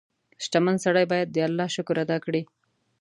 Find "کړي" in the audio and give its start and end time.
2.25-2.41